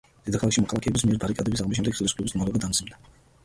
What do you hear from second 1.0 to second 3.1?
მიერ ბარიკადების აღმართვის შემდეგ ხელისუფლების მდგომარეობა დამძიმდა.